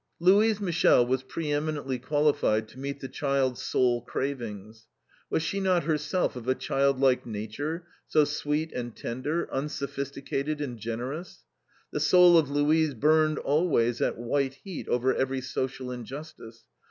Louise 0.19 0.59
Michel 0.59 1.05
was 1.05 1.21
pre 1.21 1.51
eminently 1.51 1.99
qualified 1.99 2.67
to 2.67 2.79
meet 2.79 3.01
the 3.01 3.07
child's 3.07 3.61
soul 3.61 4.01
cravings. 4.01 4.87
Was 5.29 5.43
she 5.43 5.59
not 5.59 5.83
herself 5.83 6.35
of 6.35 6.47
a 6.47 6.55
childlike 6.55 7.23
nature, 7.27 7.85
so 8.07 8.23
sweet 8.23 8.71
and 8.71 8.95
tender, 8.95 9.47
unsophisticated 9.53 10.59
and 10.59 10.79
generous. 10.79 11.43
The 11.91 11.99
soul 11.99 12.35
of 12.35 12.49
Louise 12.49 12.95
burned 12.95 13.37
always 13.37 14.01
at 14.01 14.17
white 14.17 14.55
heat 14.63 14.87
over 14.87 15.13
every 15.13 15.39
social 15.41 15.91
injustice. 15.91 16.63